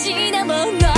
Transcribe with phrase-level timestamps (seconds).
[0.00, 0.89] 大事なもの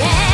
[0.00, 0.29] yeah